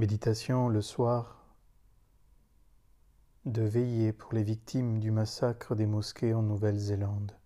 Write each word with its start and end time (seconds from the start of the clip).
Méditation 0.00 0.70
le 0.70 0.80
soir 0.80 1.44
de 3.44 3.60
veiller 3.60 4.14
pour 4.14 4.32
les 4.32 4.42
victimes 4.42 4.98
du 4.98 5.10
massacre 5.10 5.74
des 5.74 5.84
mosquées 5.84 6.32
en 6.32 6.40
Nouvelle-Zélande. 6.40 7.36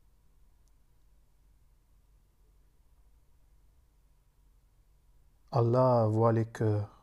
Allah 5.51 6.07
voit 6.09 6.33
les 6.33 6.47
cœurs, 6.47 7.03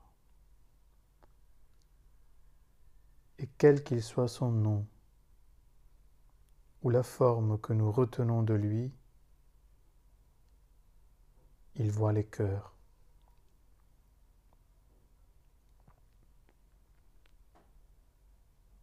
et 3.38 3.49
quel 3.58 3.84
qu'il 3.84 4.02
soit 4.02 4.30
son 4.30 4.54
nom, 4.54 4.88
ou 6.81 6.90
la 6.90 7.04
forme 7.04 7.59
que 7.59 7.73
nous 7.73 7.91
retenons 7.91 8.44
de 8.44 8.54
lui, 8.54 8.90
il 11.76 11.91
voit 11.91 12.13
les 12.13 12.26
cœurs. 12.26 12.70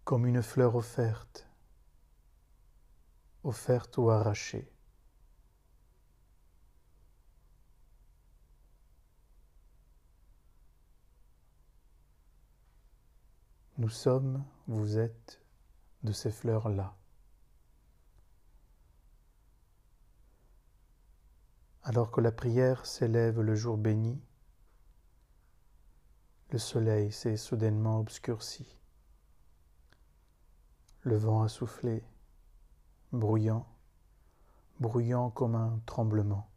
Comme 0.08 0.24
une 0.24 0.42
fleur 0.42 0.74
offerte, 0.74 1.46
offerte 3.44 3.98
ou 3.98 4.08
arrachée. 4.08 4.72
Nous 13.76 13.90
sommes, 13.90 14.42
vous 14.66 14.96
êtes 14.96 15.42
de 16.04 16.12
ces 16.12 16.30
fleurs-là. 16.30 16.96
Alors 21.82 22.10
que 22.10 22.22
la 22.22 22.32
prière 22.32 22.86
s'élève 22.86 23.42
le 23.42 23.54
jour 23.54 23.76
béni, 23.76 24.18
le 26.48 26.58
soleil 26.58 27.12
s'est 27.12 27.36
soudainement 27.36 28.00
obscurci. 28.00 28.77
Le 31.02 31.16
vent 31.16 31.42
a 31.42 31.48
soufflé, 31.48 32.04
bruyant, 33.12 33.66
bruyant 34.80 35.30
comme 35.30 35.54
un 35.54 35.80
tremblement. 35.86 36.50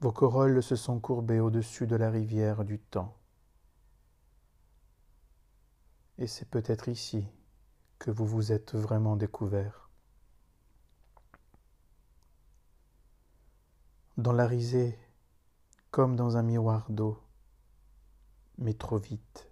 Vos 0.00 0.12
corolles 0.12 0.62
se 0.62 0.76
sont 0.76 1.00
courbées 1.00 1.40
au-dessus 1.40 1.86
de 1.86 1.96
la 1.96 2.10
rivière 2.10 2.64
du 2.64 2.78
temps. 2.78 3.16
Et 6.18 6.26
c'est 6.26 6.48
peut-être 6.48 6.88
ici 6.88 7.26
que 7.98 8.10
vous 8.10 8.26
vous 8.26 8.52
êtes 8.52 8.74
vraiment 8.74 9.16
découvert. 9.16 9.88
Dans 14.18 14.32
la 14.32 14.46
risée, 14.46 14.98
comme 15.90 16.14
dans 16.14 16.36
un 16.36 16.42
miroir 16.42 16.90
d'eau, 16.90 17.18
mais 18.58 18.74
trop 18.74 18.98
vite. 18.98 19.48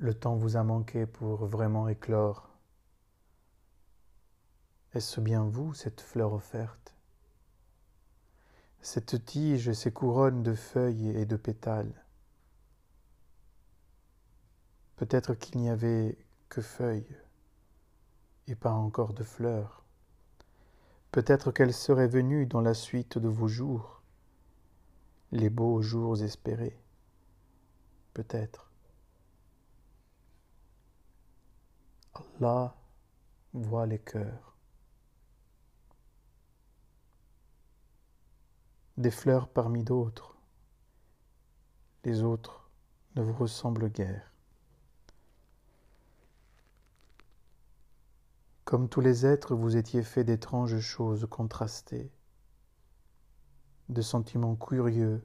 Le 0.00 0.14
temps 0.14 0.36
vous 0.36 0.56
a 0.56 0.62
manqué 0.62 1.06
pour 1.06 1.44
vraiment 1.46 1.88
éclore. 1.88 2.48
Est-ce 4.94 5.20
bien 5.20 5.42
vous, 5.42 5.74
cette 5.74 6.00
fleur 6.00 6.34
offerte? 6.34 6.94
Cette 8.80 9.24
tige 9.24 9.66
et 9.66 9.74
ces 9.74 9.92
couronnes 9.92 10.44
de 10.44 10.54
feuilles 10.54 11.08
et 11.08 11.26
de 11.26 11.34
pétales 11.34 12.04
Peut-être 14.94 15.34
qu'il 15.34 15.60
n'y 15.60 15.68
avait 15.68 16.16
que 16.48 16.60
feuilles 16.60 17.16
et 18.46 18.54
pas 18.54 18.72
encore 18.72 19.14
de 19.14 19.24
fleurs. 19.24 19.84
Peut-être 21.10 21.50
qu'elle 21.50 21.74
serait 21.74 22.06
venue 22.06 22.46
dans 22.46 22.60
la 22.60 22.74
suite 22.74 23.18
de 23.18 23.28
vos 23.28 23.48
jours, 23.48 24.00
les 25.32 25.50
beaux 25.50 25.82
jours 25.82 26.22
espérés. 26.22 26.80
Peut-être. 28.14 28.67
Allah 32.18 32.74
voit 33.52 33.86
les 33.86 33.98
cœurs. 33.98 34.56
Des 38.96 39.10
fleurs 39.10 39.48
parmi 39.48 39.84
d'autres, 39.84 40.36
les 42.04 42.22
autres 42.22 42.70
ne 43.14 43.22
vous 43.22 43.34
ressemblent 43.34 43.90
guère. 43.90 44.32
Comme 48.64 48.88
tous 48.88 49.00
les 49.00 49.24
êtres, 49.24 49.54
vous 49.54 49.76
étiez 49.76 50.02
fait 50.02 50.24
d'étranges 50.24 50.80
choses 50.80 51.26
contrastées, 51.30 52.10
de 53.88 54.02
sentiments 54.02 54.56
curieux, 54.56 55.24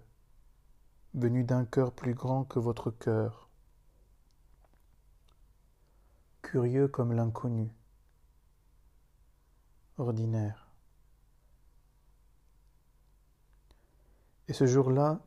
venus 1.14 1.46
d'un 1.46 1.66
cœur 1.66 1.92
plus 1.92 2.14
grand 2.14 2.46
que 2.46 2.60
votre 2.60 2.92
cœur, 2.92 3.43
curieux 6.54 6.88
comme 6.88 7.14
l'inconnu, 7.14 7.68
ordinaire. 9.98 10.68
Et 14.48 14.54
ce 14.54 14.68
jour-là, 14.68 15.20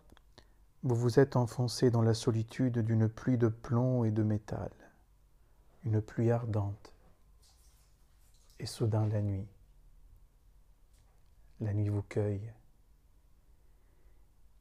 vous 0.84 0.94
vous 0.94 1.18
êtes 1.18 1.34
enfoncé 1.34 1.90
dans 1.90 2.02
la 2.02 2.14
solitude 2.14 2.78
d'une 2.78 3.08
pluie 3.08 3.38
de 3.38 3.48
plomb 3.48 4.04
et 4.04 4.12
de 4.12 4.22
métal, 4.22 4.70
une 5.84 6.00
pluie 6.00 6.30
ardente. 6.30 6.94
Et 8.60 8.66
soudain 8.66 9.08
la 9.08 9.20
nuit, 9.20 9.48
la 11.58 11.74
nuit 11.74 11.88
vous 11.88 12.04
cueille. 12.04 12.52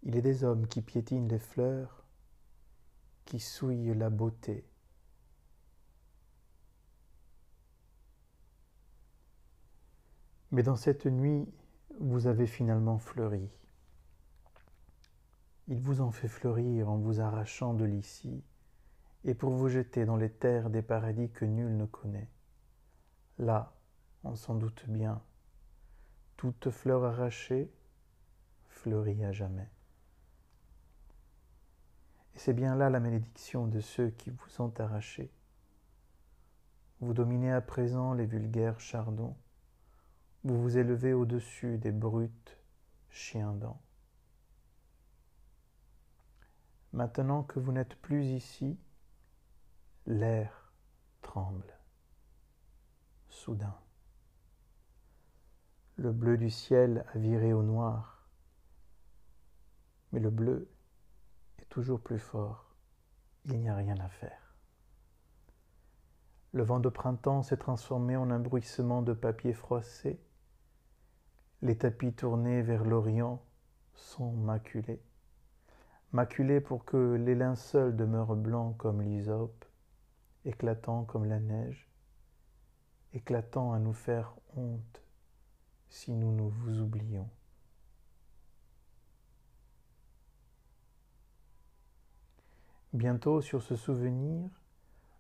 Il 0.02 0.16
est 0.16 0.24
des 0.24 0.44
hommes 0.44 0.66
qui 0.66 0.82
piétinent 0.82 1.28
les 1.28 1.38
fleurs, 1.38 2.04
qui 3.26 3.40
souillent 3.40 3.94
la 3.94 4.10
beauté, 4.10 4.66
Mais 10.52 10.64
dans 10.64 10.76
cette 10.76 11.06
nuit, 11.06 11.48
vous 12.00 12.28
avez 12.28 12.48
finalement 12.48 12.98
fleuri. 12.98 13.50
Il 15.68 15.80
vous 15.80 16.02
en 16.02 16.12
fait 16.12 16.28
fleurir 16.28 16.90
en 16.90 16.98
vous 16.98 17.20
arrachant 17.20 17.74
de 17.74 17.86
l'ici 17.86 18.44
et 19.24 19.34
pour 19.34 19.52
vous 19.52 19.68
jeter 19.68 20.06
dans 20.06 20.18
les 20.18 20.30
terres 20.30 20.70
des 20.70 20.84
paradis 20.84 21.32
que 21.32 21.46
nul 21.46 21.76
ne 21.76 21.86
connaît. 21.86 22.30
Là, 23.40 23.74
on 24.24 24.36
s'en 24.36 24.56
doute 24.56 24.86
bien, 24.88 25.22
toute 26.38 26.70
fleur 26.70 27.04
arrachée 27.04 27.72
fleurit 28.68 29.24
à 29.26 29.32
jamais. 29.32 29.70
Et 32.36 32.40
c'est 32.40 32.54
bien 32.54 32.76
là 32.76 32.90
la 32.90 33.00
malédiction 33.00 33.66
de 33.66 33.80
ceux 33.80 34.10
qui 34.10 34.30
vous 34.30 34.62
ont 34.62 34.74
arraché. 34.78 35.32
Vous 37.00 37.14
dominez 37.14 37.52
à 37.52 37.62
présent 37.62 38.14
les 38.14 38.26
vulgaires 38.26 38.80
chardons, 38.80 39.36
vous 40.46 40.62
vous 40.62 40.78
élevez 40.78 41.12
au-dessus 41.12 41.80
des 41.80 41.92
brutes 41.92 42.60
chiens-dents. 43.10 43.82
Maintenant 46.94 47.42
que 47.42 47.60
vous 47.60 47.72
n'êtes 47.72 47.96
plus 47.96 48.24
ici, 48.26 48.78
l'air 50.06 50.72
tremble. 51.24 51.74
Soudain, 53.28 53.76
le 55.96 56.12
bleu 56.12 56.38
du 56.38 56.52
ciel 56.52 57.06
a 57.16 57.18
viré 57.18 57.52
au 57.52 57.64
noir, 57.64 58.30
mais 60.12 60.20
le 60.20 60.30
bleu 60.30 60.70
est 61.58 61.70
toujours 61.70 62.00
plus 62.00 62.20
fort. 62.20 62.76
Il 63.46 63.60
n'y 63.60 63.70
a 63.70 63.76
rien 63.76 63.98
à 63.98 64.10
faire. 64.10 64.56
Le 66.52 66.62
vent 66.62 66.80
de 66.80 66.90
printemps 66.90 67.42
s'est 67.42 67.58
transformé 67.58 68.16
en 68.16 68.30
un 68.30 68.40
bruissement 68.40 69.02
de 69.02 69.14
papier 69.14 69.52
froissé 69.52 70.22
les 71.66 71.76
tapis 71.76 72.14
tournés 72.14 72.62
vers 72.62 72.86
l'Orient 72.86 73.42
sont 73.96 74.32
maculés. 74.32 75.02
Maculés 76.12 76.62
pour 76.62 76.86
que 76.86 77.16
les 77.16 77.34
linceuls 77.34 77.96
demeurent 77.96 78.36
blancs 78.36 78.78
comme 78.78 79.02
l'hysope, 79.02 79.66
éclatants 80.46 81.06
comme 81.06 81.26
la 81.26 81.40
neige, 81.40 81.90
éclatants 83.14 83.74
à 83.74 83.80
nous 83.80 83.94
faire 83.94 84.36
honte 84.56 85.02
si 85.90 86.14
nous 86.14 86.32
nous 86.32 86.50
vous 86.50 86.82
oublions. 86.82 87.30
Bientôt 92.94 93.42
sur 93.42 93.64
ce 93.64 93.76
souvenir, 93.76 94.52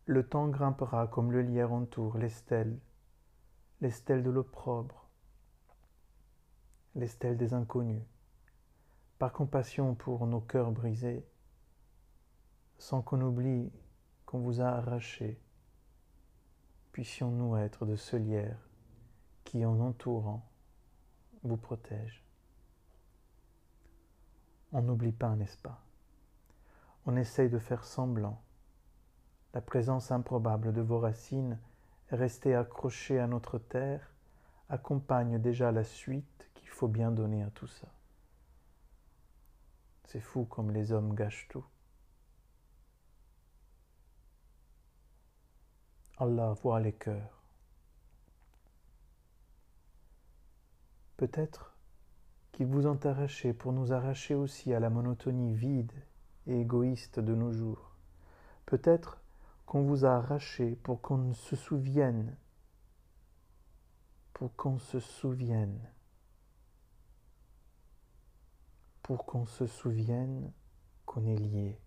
le 0.06 0.22
temps 0.22 0.48
grimpera 0.48 1.08
comme 1.08 1.32
le 1.32 1.42
lierre 1.42 1.74
entoure 1.74 2.20
les 2.20 2.30
stèles, 2.30 2.78
les 3.82 3.90
stèles 3.90 4.22
de 4.22 4.30
l'opprobre, 4.30 5.05
les 6.96 7.08
stèles 7.08 7.38
des 7.38 7.54
inconnus, 7.54 8.04
par 9.20 9.34
compassion 9.34 9.96
pour 9.96 10.26
nos 10.28 10.42
cœurs 10.42 10.72
brisés, 10.72 11.26
sans 12.78 13.02
qu'on 13.02 13.22
oublie 13.22 13.72
qu'on 14.26 14.40
vous 14.40 14.62
a 14.62 14.68
arrachés, 14.68 15.40
puissions-nous 16.92 17.58
être 17.58 17.86
de 17.86 17.96
ce 17.96 18.16
lierre 18.16 18.70
qui, 19.44 19.66
en 19.66 19.80
entourant, 19.80 20.50
vous 21.44 21.58
protège. 21.58 22.24
On 24.72 24.82
n'oublie 24.82 25.12
pas, 25.12 25.36
n'est-ce 25.36 25.58
pas? 25.58 25.82
On 27.06 27.16
essaye 27.16 27.50
de 27.50 27.60
faire 27.60 27.84
semblant. 27.84 28.42
La 29.54 29.62
présence 29.62 30.12
improbable 30.12 30.74
de 30.74 30.82
vos 30.82 31.00
racines 31.00 31.60
restées 32.10 32.56
accrochées 32.56 33.20
à 33.20 33.28
notre 33.28 33.58
terre 33.58 34.14
accompagne 34.70 35.40
déjà 35.40 35.72
la 35.72 35.84
suite 35.84 36.50
faut 36.76 36.88
bien 36.90 37.10
donner 37.10 37.42
à 37.42 37.50
tout 37.52 37.68
ça. 37.68 37.88
C'est 40.04 40.20
fou 40.20 40.44
comme 40.44 40.72
les 40.72 40.92
hommes 40.92 41.16
gâchent 41.16 41.48
tout. 41.48 41.64
Allah 46.18 46.52
voit 46.62 46.82
les 46.82 46.92
cœurs. 46.92 47.42
Peut-être 51.16 51.78
qu'il 52.52 52.68
vous 52.68 52.88
ont 52.88 53.00
arraché 53.06 53.54
pour 53.54 53.72
nous 53.72 53.94
arracher 53.94 54.36
aussi 54.36 54.74
à 54.74 54.82
la 54.82 54.90
monotonie 54.90 55.56
vide 55.56 55.94
et 56.46 56.60
égoïste 56.60 57.22
de 57.22 57.34
nos 57.34 57.54
jours. 57.54 57.96
Peut-être 58.66 59.22
qu'on 59.66 59.84
vous 59.84 60.04
a 60.04 60.18
arraché 60.18 60.76
pour 60.84 61.02
qu'on 61.02 61.34
se 61.34 61.56
souvienne, 61.56 62.36
pour 64.34 64.54
qu'on 64.58 64.78
se 64.78 65.00
souvienne, 65.00 65.80
pour 69.06 69.24
qu'on 69.28 69.46
se 69.46 69.68
souvienne 69.68 70.52
qu'on 71.06 71.28
est 71.28 71.38
lié. 71.38 71.80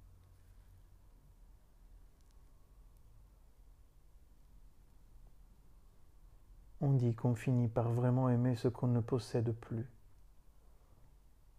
On 6.81 6.93
dit 6.93 7.17
qu'on 7.17 7.35
finit 7.35 7.67
par 7.67 7.91
vraiment 7.91 8.29
aimer 8.29 8.55
ce 8.55 8.69
qu'on 8.69 8.87
ne 8.87 9.01
possède 9.01 9.51
plus. 9.51 9.91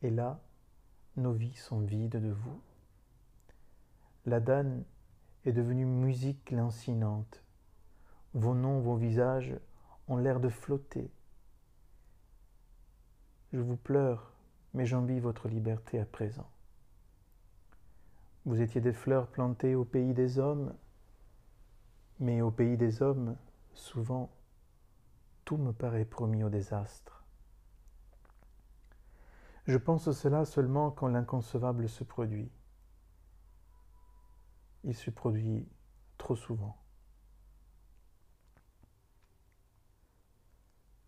Et 0.01 0.09
là, 0.09 0.39
nos 1.17 1.33
vies 1.33 1.57
sont 1.57 1.81
vides 1.81 2.21
de 2.21 2.31
vous. 2.31 2.61
La 4.25 4.39
danne 4.39 4.85
est 5.43 5.51
devenue 5.51 5.85
musique 5.85 6.51
lancinante. 6.51 7.43
Vos 8.33 8.55
noms, 8.55 8.79
vos 8.79 8.95
visages 8.95 9.59
ont 10.07 10.15
l'air 10.15 10.39
de 10.39 10.47
flotter. 10.47 11.11
Je 13.51 13.59
vous 13.59 13.75
pleure, 13.75 14.38
mais 14.73 14.85
j'envie 14.85 15.19
votre 15.19 15.47
liberté 15.47 15.99
à 15.99 16.05
présent. 16.05 16.49
Vous 18.45 18.61
étiez 18.61 18.81
des 18.81 18.93
fleurs 18.93 19.27
plantées 19.27 19.75
au 19.75 19.85
pays 19.85 20.13
des 20.13 20.39
hommes, 20.39 20.73
mais 22.19 22.41
au 22.41 22.51
pays 22.51 22.77
des 22.77 23.01
hommes, 23.01 23.35
souvent, 23.73 24.29
tout 25.45 25.57
me 25.57 25.71
paraît 25.71 26.05
promis 26.05 26.43
au 26.43 26.49
désastre. 26.49 27.23
Je 29.67 29.77
pense 29.77 30.11
cela 30.11 30.45
seulement 30.45 30.89
quand 30.89 31.07
l'inconcevable 31.07 31.87
se 31.89 32.03
produit. 32.03 32.49
Il 34.83 34.95
se 34.95 35.11
produit 35.11 35.67
trop 36.17 36.35
souvent. 36.35 36.75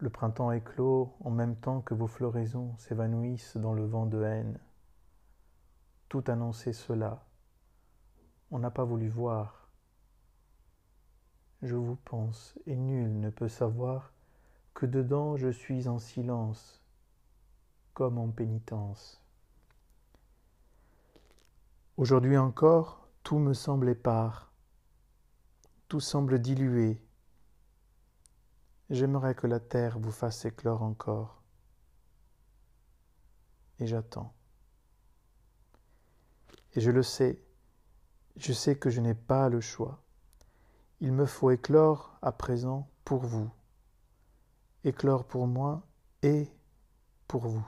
Le 0.02 0.10
printemps 0.10 0.52
éclot 0.52 1.14
en 1.20 1.30
même 1.30 1.56
temps 1.56 1.82
que 1.82 1.94
vos 1.94 2.08
floraisons 2.08 2.76
s'évanouissent 2.78 3.56
dans 3.56 3.74
le 3.74 3.86
vent 3.86 4.08
de 4.08 4.24
haine. 4.24 4.60
Tout 6.10 6.24
annonçait 6.26 6.74
cela. 6.74 7.24
On 8.50 8.58
n'a 8.58 8.72
pas 8.72 8.84
voulu 8.84 9.10
voir. 9.10 9.70
Je 11.62 11.76
vous 11.76 11.98
pense, 11.98 12.58
et 12.66 12.76
nul 12.76 13.20
ne 13.20 13.30
peut 13.30 13.48
savoir 13.48 14.12
que 14.74 14.88
dedans 14.88 15.38
je 15.38 15.50
suis 15.50 15.88
en 15.88 16.00
silence, 16.00 16.82
comme 17.94 18.18
en 18.18 18.30
pénitence. 18.30 19.22
Aujourd'hui 21.98 22.40
encore, 22.40 23.08
tout 23.22 23.38
me 23.38 23.54
semble 23.54 23.88
épars, 23.88 24.52
tout 25.88 26.00
semble 26.00 26.40
dilué. 26.40 27.00
J'aimerais 28.92 29.34
que 29.34 29.48
la 29.48 29.60
terre 29.60 29.98
vous 29.98 30.12
fasse 30.12 30.46
éclore 30.46 30.84
encore. 30.84 31.42
Et 33.80 33.88
j'attends. 33.88 34.34
Et 36.76 36.82
je 36.82 36.92
le 36.92 37.02
sais, 37.02 37.42
je 38.38 38.54
sais 38.54 38.78
que 38.78 38.92
je 38.92 39.02
n'ai 39.02 39.16
pas 39.16 39.50
le 39.50 39.62
choix. 39.62 40.04
Il 41.00 41.12
me 41.12 41.26
faut 41.26 41.50
éclore 41.50 42.16
à 42.22 42.32
présent 42.32 42.88
pour 43.04 43.22
vous 43.22 43.50
éclore 44.84 45.26
pour 45.26 45.48
moi 45.48 45.84
et 46.24 46.48
pour 47.28 47.48
vous. 47.48 47.68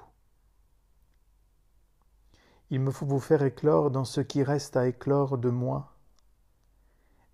Il 2.70 2.80
me 2.80 2.92
faut 2.92 3.06
vous 3.06 3.20
faire 3.20 3.44
éclore 3.44 3.92
dans 3.92 4.06
ce 4.06 4.22
qui 4.22 4.44
reste 4.44 4.78
à 4.78 4.88
éclore 4.88 5.38
de 5.38 5.50
moi. 5.50 5.96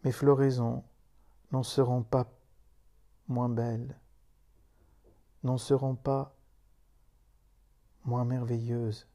Mes 0.03 0.11
floraisons 0.11 0.83
n'en 1.51 1.63
seront 1.63 2.03
pas 2.03 2.27
moins 3.29 3.49
belles, 3.49 3.97
n'en 5.43 5.57
seront 5.57 5.95
pas 5.95 6.35
moins 8.03 8.25
merveilleuses. 8.25 9.07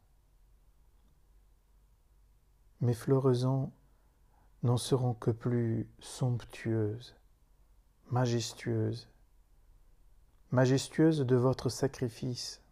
Mes 2.80 2.94
floraisons 2.94 3.72
n'en 4.62 4.76
seront 4.76 5.14
que 5.14 5.30
plus 5.30 5.88
somptueuses, 6.00 7.16
majestueuses, 8.10 9.08
majestueuse 10.50 11.20
de 11.20 11.36
votre 11.36 11.68
sacrifice, 11.68 12.62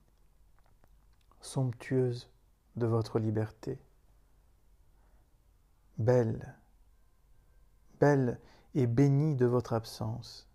somptueuse 1.41 2.31
de 2.77 2.87
votre 2.87 3.19
liberté. 3.19 3.79
Belle, 5.99 6.57
belle 8.01 8.41
et 8.75 8.87
bénie 8.87 9.37
de 9.37 9.47
votre 9.47 9.73
absence. 9.73 10.49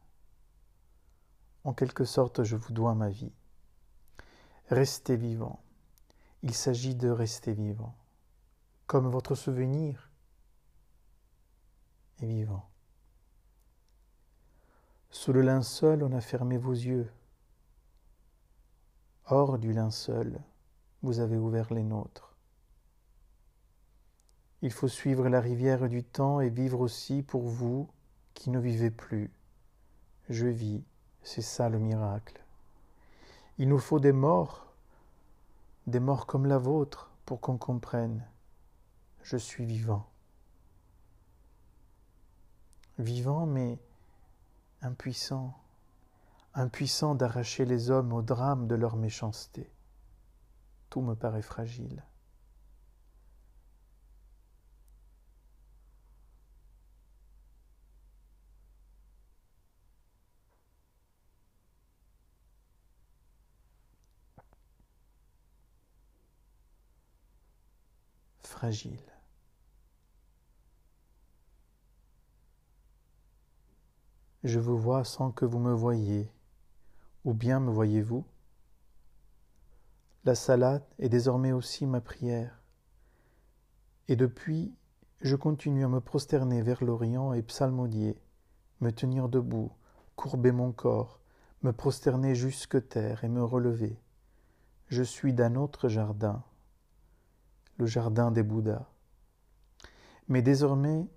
En 1.63 1.73
quelque 1.73 2.05
sorte, 2.05 2.43
je 2.43 2.55
vous 2.55 2.73
dois 2.73 2.95
ma 2.95 3.09
vie. 3.09 3.33
Restez 4.69 5.15
vivant. 5.15 5.61
Il 6.43 6.53
s'agit 6.53 6.95
de 6.95 7.09
rester 7.09 7.53
vivant, 7.53 7.95
comme 8.85 9.07
votre 9.07 9.35
souvenir 9.35 10.11
est 12.21 12.27
vivant. 12.27 12.69
Sous 15.09 15.33
le 15.33 15.41
linceul, 15.41 16.03
on 16.03 16.11
a 16.11 16.21
fermé 16.21 16.57
vos 16.57 16.73
yeux. 16.73 17.11
Hors 19.25 19.57
du 19.57 19.73
linceul, 19.73 20.39
vous 21.01 21.19
avez 21.19 21.37
ouvert 21.37 21.73
les 21.73 21.83
nôtres. 21.83 22.35
Il 24.61 24.71
faut 24.71 24.87
suivre 24.87 25.29
la 25.29 25.39
rivière 25.39 25.87
du 25.87 26.03
temps 26.03 26.39
et 26.41 26.49
vivre 26.49 26.79
aussi 26.79 27.23
pour 27.23 27.43
vous 27.43 27.89
qui 28.33 28.49
ne 28.49 28.59
vivez 28.59 28.91
plus. 28.91 29.31
Je 30.29 30.47
vis, 30.47 30.83
c'est 31.23 31.41
ça 31.41 31.69
le 31.69 31.79
miracle. 31.79 32.41
Il 33.57 33.69
nous 33.69 33.79
faut 33.79 33.99
des 33.99 34.11
morts, 34.11 34.65
des 35.87 35.99
morts 35.99 36.25
comme 36.25 36.45
la 36.45 36.57
vôtre, 36.57 37.11
pour 37.25 37.41
qu'on 37.41 37.57
comprenne. 37.57 38.25
Je 39.23 39.37
suis 39.37 39.65
vivant. 39.65 40.07
Vivant, 42.97 43.45
mais 43.45 43.77
impuissant 44.81 45.53
impuissant 46.57 47.13
d'arracher 47.13 47.65
les 47.65 47.91
hommes 47.91 48.11
au 48.11 48.23
drame 48.23 48.67
de 48.67 48.73
leur 48.73 48.95
méchanceté. 48.95 49.69
Tout 50.89 51.01
me 51.01 51.13
paraît 51.13 51.43
fragile. 51.43 52.03
Fragile. 68.47 68.99
Je 74.43 74.59
vous 74.59 74.77
vois 74.77 75.03
sans 75.03 75.31
que 75.31 75.45
vous 75.45 75.59
me 75.59 75.73
voyiez. 75.73 76.31
Ou 77.25 77.33
bien 77.33 77.59
me 77.59 77.71
voyez-vous? 77.71 78.25
La 80.23 80.35
salade 80.35 80.85
est 80.99 81.09
désormais 81.09 81.51
aussi 81.51 81.85
ma 81.85 82.01
prière. 82.01 82.61
Et 84.07 84.15
depuis, 84.15 84.73
je 85.21 85.35
continue 85.35 85.83
à 85.83 85.89
me 85.89 85.99
prosterner 85.99 86.61
vers 86.61 86.83
l'Orient 86.83 87.33
et 87.33 87.41
psalmodier, 87.41 88.21
me 88.79 88.91
tenir 88.91 89.27
debout, 89.27 89.71
courber 90.15 90.51
mon 90.51 90.71
corps, 90.71 91.19
me 91.63 91.73
prosterner 91.73 92.35
jusque 92.35 92.87
terre 92.87 93.23
et 93.23 93.29
me 93.29 93.43
relever. 93.43 93.99
Je 94.87 95.03
suis 95.03 95.33
d'un 95.33 95.55
autre 95.55 95.89
jardin, 95.89 96.43
le 97.77 97.85
jardin 97.85 98.31
des 98.31 98.43
Bouddhas. 98.43 98.87
Mais 100.27 100.41
désormais, 100.41 101.07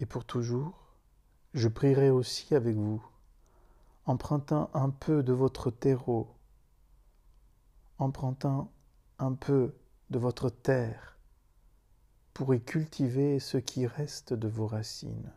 et 0.00 0.06
pour 0.06 0.24
toujours, 0.24 0.96
je 1.54 1.68
prierai 1.68 2.10
aussi 2.10 2.54
avec 2.54 2.76
vous 2.76 3.04
empruntant 4.06 4.70
un 4.72 4.90
peu 4.90 5.22
de 5.22 5.32
votre 5.32 5.70
terreau, 5.70 6.34
empruntant 7.98 8.72
un 9.18 9.34
peu 9.34 9.74
de 10.10 10.18
votre 10.18 10.48
terre 10.48 11.18
pour 12.32 12.54
y 12.54 12.62
cultiver 12.62 13.38
ce 13.38 13.58
qui 13.58 13.86
reste 13.86 14.32
de 14.32 14.48
vos 14.48 14.66
racines, 14.66 15.32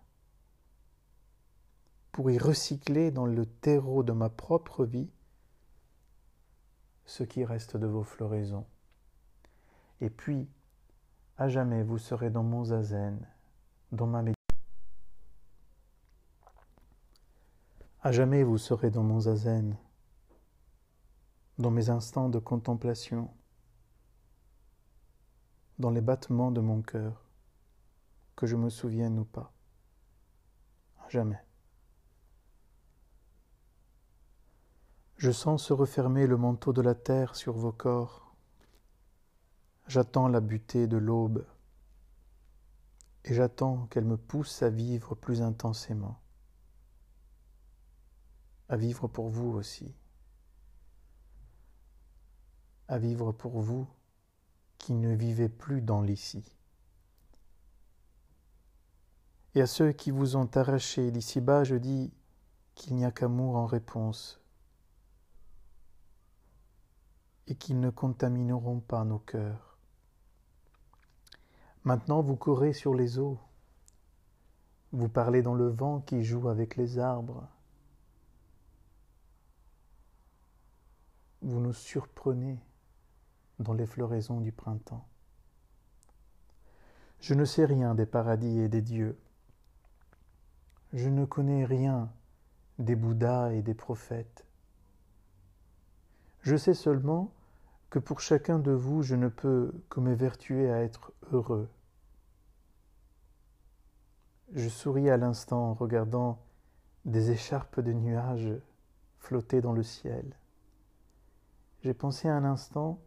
pour 2.11 2.31
y 2.31 2.37
recycler 2.37 3.11
dans 3.11 3.25
le 3.25 3.45
terreau 3.45 4.03
de 4.03 4.13
ma 4.13 4.29
propre 4.29 4.85
vie 4.85 5.09
ce 7.05 7.23
qui 7.23 7.43
reste 7.43 7.75
de 7.75 7.87
vos 7.87 8.03
floraisons. 8.03 8.65
Et 10.01 10.09
puis, 10.09 10.49
à 11.37 11.47
jamais 11.47 11.83
vous 11.83 11.99
serez 11.99 12.31
dans 12.31 12.43
mon 12.43 12.65
zazen, 12.65 13.19
dans 13.91 14.07
ma 14.07 14.23
méditation. 14.23 14.35
À 18.01 18.11
jamais 18.11 18.43
vous 18.43 18.57
serez 18.57 18.89
dans 18.89 19.03
mon 19.03 19.19
zazen, 19.19 19.77
dans 21.59 21.69
mes 21.69 21.91
instants 21.91 22.29
de 22.29 22.39
contemplation, 22.39 23.31
dans 25.77 25.91
les 25.91 26.01
battements 26.01 26.51
de 26.51 26.61
mon 26.61 26.81
cœur, 26.81 27.23
que 28.35 28.47
je 28.47 28.55
me 28.55 28.69
souvienne 28.69 29.19
ou 29.19 29.25
pas. 29.25 29.53
À 31.05 31.09
jamais. 31.09 31.43
Je 35.17 35.29
sens 35.29 35.63
se 35.63 35.73
refermer 35.73 36.25
le 36.25 36.37
manteau 36.37 36.73
de 36.73 36.81
la 36.81 36.95
terre 36.95 37.35
sur 37.35 37.53
vos 37.53 37.71
corps. 37.71 38.30
J'attends 39.87 40.27
la 40.27 40.39
butée 40.39 40.87
de 40.87 40.97
l'aube 40.97 41.45
et 43.25 43.33
j'attends 43.33 43.87
qu'elle 43.87 44.05
me 44.05 44.17
pousse 44.17 44.63
à 44.63 44.69
vivre 44.69 45.15
plus 45.15 45.41
intensément, 45.41 46.19
à 48.69 48.77
vivre 48.77 49.07
pour 49.07 49.29
vous 49.29 49.49
aussi, 49.49 49.93
à 52.87 52.97
vivre 52.97 53.31
pour 53.31 53.61
vous 53.61 53.87
qui 54.77 54.93
ne 54.93 55.13
vivez 55.13 55.49
plus 55.49 55.81
dans 55.81 56.01
l'ici. 56.01 56.43
Et 59.53 59.61
à 59.61 59.67
ceux 59.67 59.91
qui 59.91 60.11
vous 60.11 60.37
ont 60.37 60.49
arraché 60.55 61.11
d'ici-bas, 61.11 61.63
je 61.63 61.75
dis 61.75 62.13
qu'il 62.73 62.95
n'y 62.95 63.05
a 63.05 63.11
qu'amour 63.11 63.57
en 63.57 63.65
réponse 63.65 64.41
et 67.47 67.55
qu'ils 67.55 67.79
ne 67.79 67.89
contamineront 67.89 68.79
pas 68.79 69.03
nos 69.03 69.19
cœurs. 69.19 69.70
Maintenant 71.83 72.21
vous 72.21 72.35
courez 72.35 72.73
sur 72.73 72.93
les 72.93 73.17
eaux, 73.17 73.39
vous 74.91 75.09
parlez 75.09 75.41
dans 75.41 75.55
le 75.55 75.67
vent 75.67 76.01
qui 76.01 76.23
joue 76.23 76.47
avec 76.47 76.75
les 76.75 76.99
arbres, 76.99 77.47
vous 81.41 81.59
nous 81.59 81.73
surprenez 81.73 82.59
dans 83.59 83.73
les 83.73 83.87
floraisons 83.87 84.41
du 84.41 84.51
printemps. 84.51 85.07
Je 87.19 87.33
ne 87.33 87.45
sais 87.45 87.65
rien 87.65 87.95
des 87.95 88.05
paradis 88.05 88.59
et 88.59 88.67
des 88.67 88.81
dieux. 88.81 89.17
Je 90.93 91.09
ne 91.09 91.25
connais 91.25 91.65
rien 91.65 92.11
des 92.79 92.95
Bouddhas 92.95 93.53
et 93.53 93.61
des 93.61 93.73
prophètes. 93.73 94.45
Je 96.41 96.55
sais 96.55 96.73
seulement 96.73 97.31
que 97.91 97.99
pour 97.99 98.21
chacun 98.21 98.57
de 98.57 98.71
vous 98.71 99.03
je 99.03 99.15
ne 99.15 99.27
peux 99.27 99.73
que 99.89 99.99
m'évertuer 99.99 100.71
à 100.71 100.81
être 100.81 101.11
heureux. 101.33 101.69
Je 104.53 104.69
souris 104.69 105.09
à 105.09 105.17
l'instant 105.17 105.69
en 105.69 105.73
regardant 105.73 106.39
des 107.05 107.31
écharpes 107.31 107.81
de 107.81 107.91
nuages 107.91 108.53
flotter 109.19 109.61
dans 109.61 109.73
le 109.73 109.83
ciel. 109.83 110.37
J'ai 111.83 111.93
pensé 111.93 112.29
un 112.29 112.45
instant 112.45 112.99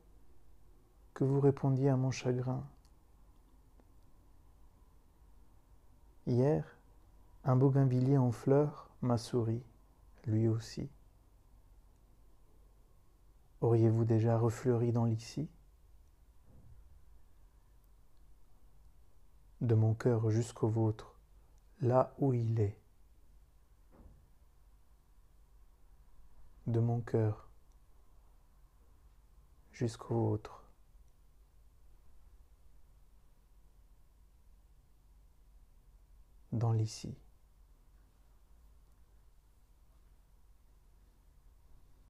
que 1.14 1.24
vous 1.24 1.40
répondiez 1.40 1.88
à 1.88 1.96
mon 1.96 2.10
chagrin. 2.10 2.66
Hier, 6.26 6.76
un 7.44 7.56
bougainvillier 7.56 8.18
en 8.18 8.32
fleurs 8.32 8.90
m'a 9.00 9.16
souri, 9.16 9.62
lui 10.26 10.46
aussi. 10.46 10.90
Auriez-vous 13.64 14.04
déjà 14.04 14.36
refleuri 14.36 14.92
dans 14.92 15.06
l'ici? 15.06 15.48
De 19.62 19.74
mon 19.74 19.94
cœur 19.94 20.28
jusqu'au 20.28 20.68
vôtre, 20.68 21.18
là 21.80 22.14
où 22.18 22.34
il 22.34 22.60
est. 22.60 22.78
De 26.66 26.78
mon 26.78 27.00
cœur 27.00 27.48
jusqu'au 29.72 30.14
vôtre. 30.14 30.62
Dans 36.52 36.72
l'ici. 36.72 37.16